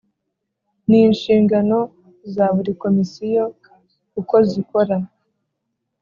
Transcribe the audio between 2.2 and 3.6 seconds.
za buri Komisiyo